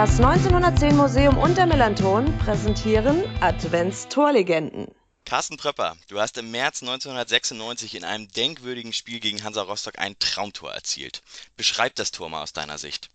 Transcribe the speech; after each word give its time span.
Das 0.00 0.18
1910 0.18 0.96
Museum 0.96 1.36
und 1.36 1.58
der 1.58 1.66
Melanton 1.66 2.24
präsentieren 2.38 3.22
Advents-Torlegenden. 3.42 4.88
Carsten 5.26 5.58
Pröpper, 5.58 5.92
du 6.08 6.18
hast 6.18 6.38
im 6.38 6.50
März 6.50 6.80
1996 6.80 7.98
in 7.98 8.04
einem 8.04 8.26
denkwürdigen 8.34 8.94
Spiel 8.94 9.20
gegen 9.20 9.44
Hansa 9.44 9.60
Rostock 9.60 9.98
ein 9.98 10.14
Traumtor 10.18 10.72
erzielt. 10.72 11.20
Beschreib 11.58 11.96
das 11.96 12.12
Tor 12.12 12.30
mal 12.30 12.42
aus 12.42 12.54
deiner 12.54 12.78
Sicht. 12.78 13.10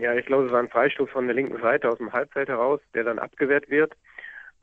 Ja, 0.00 0.12
ich 0.14 0.26
glaube, 0.26 0.46
es 0.46 0.50
war 0.50 0.58
ein 0.58 0.70
Freistoß 0.70 1.08
von 1.08 1.28
der 1.28 1.36
linken 1.36 1.62
Seite 1.62 1.88
aus 1.88 1.98
dem 1.98 2.12
Halbfeld 2.12 2.48
heraus, 2.48 2.80
der 2.94 3.04
dann 3.04 3.20
abgewehrt 3.20 3.70
wird. 3.70 3.92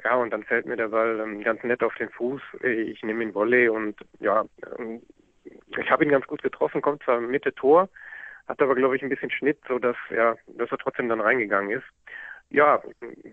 Ja, 0.04 0.16
und 0.16 0.32
dann 0.32 0.44
fällt 0.44 0.66
mir 0.66 0.76
der 0.76 0.90
Ball 0.90 1.22
ähm, 1.22 1.42
ganz 1.42 1.64
nett 1.64 1.84
auf 1.84 1.96
den 1.96 2.10
Fuß. 2.10 2.42
Ich 2.64 3.02
nehme 3.02 3.24
ihn 3.24 3.34
Volley 3.34 3.70
und 3.70 3.96
ja, 4.20 4.44
ähm, 4.78 5.02
ich 5.46 5.90
habe 5.90 6.04
ihn 6.04 6.12
ganz 6.12 6.28
gut 6.28 6.44
getroffen, 6.44 6.82
kommt 6.82 7.02
zwar 7.04 7.22
Mitte 7.22 7.56
Tor, 7.56 7.88
hat 8.48 8.62
aber, 8.62 8.76
glaube 8.76 8.96
ich, 8.96 9.02
ein 9.02 9.10
bisschen 9.10 9.32
Schnitt, 9.32 9.60
so 9.68 9.80
dass, 9.80 9.96
ja, 10.10 10.36
dass 10.48 10.72
er 10.72 10.78
trotzdem 10.78 11.10
dann 11.10 11.22
reingegangen 11.22 11.72
ist. 11.72 11.86
Ja, 12.50 12.82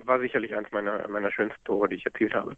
war 0.04 0.20
sicherlich 0.20 0.54
eins 0.54 0.70
meiner, 0.72 1.06
meiner 1.08 1.30
schönsten 1.30 1.62
Tore, 1.64 1.88
die 1.88 1.96
ich 1.96 2.06
erzielt 2.06 2.34
habe. 2.34 2.56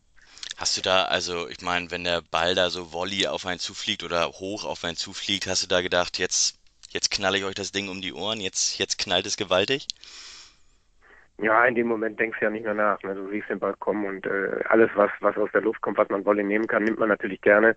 Hast 0.57 0.77
du 0.77 0.83
da, 0.83 1.05
also 1.05 1.48
ich 1.48 1.61
meine, 1.62 1.91
wenn 1.91 2.05
der 2.05 2.23
Ball 2.31 2.55
da 2.55 2.71
so 2.71 2.93
Volley 2.93 3.27
auf 3.27 3.45
einen 3.45 3.59
zufliegt 3.59 4.05
oder 4.05 4.29
hoch 4.29 4.65
auf 4.65 4.85
einen 4.85 4.97
zufliegt, 4.97 5.48
hast 5.48 5.65
du 5.65 5.69
da 5.69 5.83
gedacht, 5.83 6.19
jetzt, 6.19 6.61
jetzt 6.91 7.11
knalle 7.11 7.39
ich 7.39 7.45
euch 7.45 7.57
das 7.57 7.73
Ding 7.73 7.89
um 7.89 8.01
die 8.01 8.12
Ohren, 8.12 8.41
jetzt, 8.41 8.79
jetzt 8.79 8.98
knallt 8.98 9.27
es 9.27 9.37
gewaltig? 9.37 9.89
Ja, 11.39 11.65
in 11.65 11.75
dem 11.75 11.89
Moment 11.89 12.21
denkst 12.21 12.39
du 12.39 12.45
ja 12.45 12.51
nicht 12.51 12.65
mehr 12.65 12.75
nach. 12.75 13.03
Ne? 13.03 13.15
Du 13.15 13.29
siehst 13.31 13.48
den 13.48 13.59
Ball 13.59 13.75
kommen 13.75 14.07
und 14.07 14.25
äh, 14.27 14.62
alles, 14.69 14.91
was, 14.95 15.11
was 15.21 15.37
aus 15.37 15.51
der 15.53 15.62
Luft 15.62 15.81
kommt, 15.81 15.98
was 15.98 16.09
man 16.09 16.25
Volley 16.25 16.45
nehmen 16.45 16.69
kann, 16.69 16.84
nimmt 16.84 17.01
man 17.01 17.09
natürlich 17.09 17.41
gerne. 17.41 17.75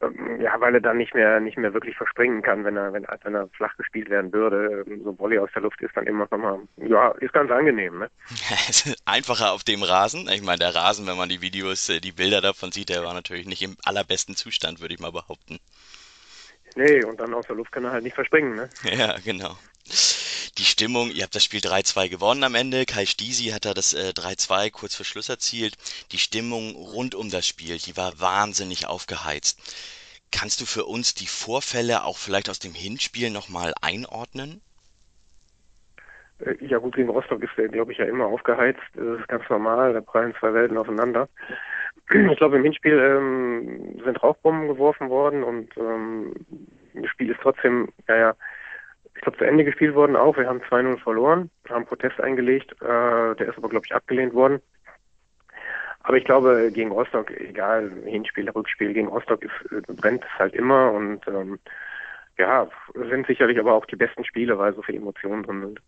Ähm, 0.00 0.40
ja, 0.40 0.60
weil 0.60 0.74
er 0.74 0.80
dann 0.80 0.98
nicht 0.98 1.14
mehr 1.14 1.38
nicht 1.40 1.56
mehr 1.56 1.72
wirklich 1.72 1.96
verspringen 1.96 2.42
kann, 2.42 2.64
wenn 2.64 2.76
er 2.76 2.92
wenn, 2.92 3.06
wenn 3.22 3.34
er 3.34 3.48
flach 3.48 3.76
gespielt 3.76 4.10
werden 4.10 4.32
würde. 4.32 4.84
Ähm, 4.86 5.02
so 5.04 5.18
Volley 5.18 5.38
aus 5.38 5.50
der 5.54 5.62
Luft 5.62 5.80
ist 5.80 5.96
dann 5.96 6.06
immer 6.06 6.26
nochmal, 6.30 6.58
ja, 6.76 7.12
ist 7.20 7.32
ganz 7.32 7.50
angenehm. 7.50 8.00
Ne? 8.00 8.10
Einfacher 9.04 9.52
auf 9.52 9.64
dem 9.64 9.82
Rasen. 9.82 10.28
Ich 10.28 10.42
meine, 10.42 10.58
der 10.58 10.74
Rasen, 10.74 11.06
wenn 11.06 11.16
man 11.16 11.28
die 11.28 11.40
Videos, 11.40 11.88
äh, 11.88 12.00
die 12.00 12.12
Bilder 12.12 12.40
davon 12.40 12.72
sieht, 12.72 12.88
der 12.88 13.04
war 13.04 13.14
natürlich 13.14 13.46
nicht 13.46 13.62
im 13.62 13.76
allerbesten 13.84 14.34
Zustand, 14.34 14.80
würde 14.80 14.94
ich 14.94 15.00
mal 15.00 15.12
behaupten. 15.12 15.58
Nee, 16.74 17.04
und 17.04 17.20
dann 17.20 17.32
aus 17.32 17.46
der 17.46 17.56
Luft 17.56 17.72
kann 17.72 17.84
er 17.84 17.92
halt 17.92 18.04
nicht 18.04 18.14
verspringen. 18.14 18.54
Ne? 18.54 18.68
Ja, 18.98 19.16
genau 19.24 19.56
die 20.58 20.64
Stimmung, 20.64 21.10
ihr 21.10 21.22
habt 21.22 21.34
das 21.34 21.44
Spiel 21.44 21.60
3-2 21.60 22.08
gewonnen 22.08 22.42
am 22.44 22.54
Ende. 22.54 22.86
Kai 22.86 23.04
Stisi 23.04 23.50
hat 23.50 23.64
da 23.64 23.74
das 23.74 23.92
äh, 23.92 24.12
3-2 24.14 24.70
kurz 24.70 24.94
vor 24.94 25.04
Schluss 25.04 25.28
erzielt. 25.28 25.76
Die 26.12 26.18
Stimmung 26.18 26.74
rund 26.74 27.14
um 27.14 27.30
das 27.30 27.46
Spiel, 27.46 27.78
die 27.78 27.96
war 27.96 28.20
wahnsinnig 28.20 28.86
aufgeheizt. 28.86 29.60
Kannst 30.32 30.60
du 30.60 30.64
für 30.64 30.84
uns 30.84 31.14
die 31.14 31.26
Vorfälle 31.26 32.04
auch 32.04 32.16
vielleicht 32.16 32.48
aus 32.48 32.58
dem 32.58 32.74
Hinspiel 32.74 33.30
nochmal 33.30 33.74
einordnen? 33.82 34.60
Äh, 36.40 36.64
ja 36.64 36.78
gut, 36.78 36.96
gegen 36.96 37.10
Rostock 37.10 37.42
ist 37.42 37.56
der, 37.56 37.68
glaube 37.68 37.92
ich, 37.92 37.98
ja 37.98 38.06
immer 38.06 38.26
aufgeheizt. 38.26 38.80
Das 38.94 39.20
ist 39.20 39.28
ganz 39.28 39.48
normal, 39.48 39.92
da 39.92 40.00
prallen 40.00 40.34
zwei 40.40 40.52
Welten 40.54 40.78
aufeinander. 40.78 41.28
Ich 42.08 42.38
glaube, 42.38 42.58
im 42.58 42.62
Hinspiel 42.62 42.96
ähm, 42.96 44.00
sind 44.04 44.22
Rauchbomben 44.22 44.68
geworfen 44.68 45.10
worden 45.10 45.42
und 45.42 45.76
ähm, 45.76 46.34
das 46.94 47.10
Spiel 47.10 47.30
ist 47.30 47.40
trotzdem, 47.42 47.88
ja, 48.06 48.16
ja, 48.16 48.34
glaube, 49.26 49.38
zu 49.38 49.44
Ende 49.44 49.64
gespielt 49.64 49.94
worden 49.94 50.16
auch. 50.16 50.36
Wir 50.36 50.46
haben 50.46 50.60
2-0 50.60 50.98
verloren, 50.98 51.50
haben 51.68 51.84
Protest 51.84 52.20
eingelegt. 52.20 52.72
Äh, 52.80 53.34
der 53.34 53.48
ist 53.48 53.58
aber, 53.58 53.68
glaube 53.68 53.86
ich, 53.86 53.94
abgelehnt 53.94 54.34
worden. 54.34 54.60
Aber 56.00 56.16
ich 56.16 56.24
glaube, 56.24 56.70
gegen 56.72 56.92
Rostock, 56.92 57.32
egal, 57.32 57.90
Hinspiel, 58.04 58.48
Rückspiel, 58.48 58.92
gegen 58.92 59.08
Rostock 59.08 59.42
ist, 59.42 59.72
äh, 59.72 59.80
brennt 59.92 60.22
es 60.22 60.38
halt 60.38 60.54
immer 60.54 60.92
und 60.92 61.26
ähm, 61.26 61.58
ja, 62.38 62.68
sind 62.94 63.26
sicherlich 63.26 63.58
aber 63.58 63.72
auch 63.72 63.86
die 63.86 63.96
besten 63.96 64.24
Spiele, 64.24 64.58
weil 64.58 64.74
so 64.74 64.82
viele 64.82 64.98
Emotionen 64.98 65.42
drin 65.42 65.60
sind. 65.62 65.80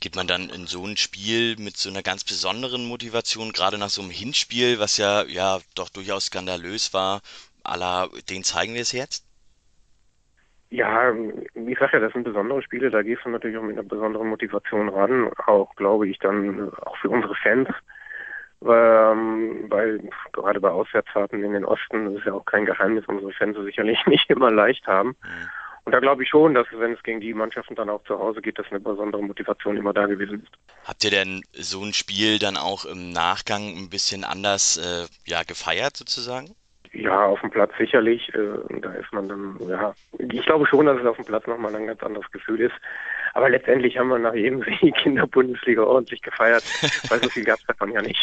Geht 0.00 0.16
man 0.16 0.26
dann 0.26 0.50
in 0.50 0.66
so 0.66 0.84
ein 0.84 0.96
Spiel 0.96 1.56
mit 1.58 1.76
so 1.76 1.88
einer 1.88 2.02
ganz 2.02 2.24
besonderen 2.24 2.86
Motivation, 2.86 3.52
gerade 3.52 3.78
nach 3.78 3.90
so 3.90 4.02
einem 4.02 4.10
Hinspiel, 4.10 4.80
was 4.80 4.96
ja, 4.96 5.22
ja 5.26 5.60
doch 5.76 5.90
durchaus 5.90 6.26
skandalös 6.26 6.92
war, 6.92 7.20
aller, 7.62 8.08
den 8.28 8.42
zeigen 8.42 8.74
wir 8.74 8.82
es 8.82 8.90
jetzt? 8.90 9.24
Ja, 10.72 11.12
ich 11.12 11.78
sage 11.78 11.98
ja, 11.98 12.00
das 12.00 12.14
sind 12.14 12.24
besondere 12.24 12.62
Spiele, 12.62 12.90
da 12.90 13.02
gehst 13.02 13.26
du 13.26 13.28
natürlich 13.28 13.58
auch 13.58 13.62
mit 13.62 13.76
einer 13.78 13.86
besonderen 13.86 14.28
Motivation 14.28 14.88
ran, 14.88 15.30
auch 15.46 15.76
glaube 15.76 16.08
ich 16.08 16.18
dann 16.18 16.72
auch 16.86 16.96
für 16.96 17.10
unsere 17.10 17.34
Fans, 17.34 17.68
weil, 18.60 19.12
ähm, 19.12 19.66
weil 19.68 20.00
gerade 20.32 20.60
bei 20.60 20.70
Auswärtsfahrten 20.70 21.44
in 21.44 21.52
den 21.52 21.66
Osten, 21.66 22.06
das 22.06 22.14
ist 22.20 22.24
ja 22.24 22.32
auch 22.32 22.46
kein 22.46 22.64
Geheimnis, 22.64 23.04
unsere 23.06 23.32
Fans 23.34 23.54
sicherlich 23.62 23.98
nicht 24.06 24.30
immer 24.30 24.50
leicht 24.50 24.86
haben. 24.86 25.14
Und 25.84 25.92
da 25.92 26.00
glaube 26.00 26.22
ich 26.22 26.30
schon, 26.30 26.54
dass 26.54 26.66
wenn 26.70 26.94
es 26.94 27.02
gegen 27.02 27.20
die 27.20 27.34
Mannschaften 27.34 27.74
dann 27.74 27.90
auch 27.90 28.02
zu 28.04 28.18
Hause 28.18 28.40
geht, 28.40 28.58
dass 28.58 28.70
eine 28.70 28.80
besondere 28.80 29.22
Motivation 29.22 29.76
immer 29.76 29.92
da 29.92 30.06
gewesen 30.06 30.42
ist. 30.42 30.52
Habt 30.88 31.04
ihr 31.04 31.10
denn 31.10 31.42
so 31.52 31.84
ein 31.84 31.92
Spiel 31.92 32.38
dann 32.38 32.56
auch 32.56 32.86
im 32.86 33.10
Nachgang 33.10 33.76
ein 33.76 33.90
bisschen 33.90 34.24
anders 34.24 34.78
äh, 34.78 35.06
ja, 35.30 35.42
gefeiert 35.42 35.98
sozusagen? 35.98 36.54
Ja, 36.92 37.24
auf 37.24 37.40
dem 37.40 37.50
Platz 37.50 37.72
sicherlich. 37.78 38.32
Äh, 38.34 38.80
da 38.80 38.92
ist 38.92 39.12
man 39.12 39.28
dann, 39.28 39.56
ja, 39.68 39.94
ich 40.18 40.44
glaube 40.44 40.66
schon, 40.66 40.86
dass 40.86 41.00
es 41.00 41.06
auf 41.06 41.16
dem 41.16 41.24
Platz 41.24 41.46
nochmal 41.46 41.74
ein 41.74 41.86
ganz 41.86 42.02
anderes 42.02 42.30
Gefühl 42.30 42.60
ist. 42.60 42.74
Aber 43.34 43.48
letztendlich 43.48 43.96
haben 43.96 44.08
wir 44.08 44.18
nach 44.18 44.34
jedem 44.34 44.62
Sieg 44.80 44.94
in 45.06 45.16
der 45.16 45.26
Bundesliga 45.26 45.82
ordentlich 45.82 46.20
gefeiert, 46.20 46.62
weil 47.08 47.22
so 47.22 47.30
viel 47.30 47.44
gab 47.44 47.58
es 47.58 47.66
davon 47.66 47.92
ja 47.92 48.02
nicht. 48.02 48.20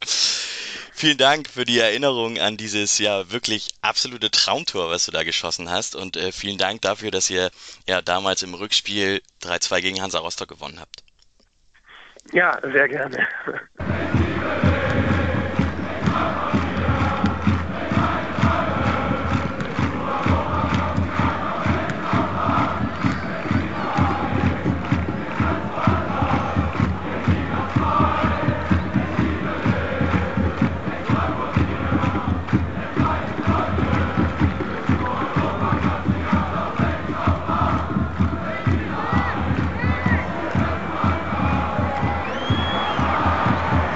Vielen 0.96 1.18
Dank 1.18 1.48
für 1.48 1.64
die 1.64 1.80
Erinnerung 1.80 2.38
an 2.38 2.56
dieses 2.56 2.98
ja 2.98 3.30
wirklich 3.32 3.70
absolute 3.82 4.30
Traumtor, 4.30 4.90
was 4.90 5.06
du 5.06 5.12
da 5.12 5.24
geschossen 5.24 5.68
hast. 5.68 5.96
Und 5.96 6.16
äh, 6.16 6.30
vielen 6.30 6.56
Dank 6.56 6.82
dafür, 6.82 7.10
dass 7.10 7.28
ihr 7.28 7.50
ja 7.88 8.00
damals 8.00 8.42
im 8.42 8.54
Rückspiel 8.54 9.20
3-2 9.42 9.80
gegen 9.82 10.00
Hansa 10.00 10.20
Rostock 10.20 10.48
gewonnen 10.48 10.78
habt. 10.80 11.02
Ja, 12.32 12.58
sehr 12.62 12.88
gerne. 12.88 13.26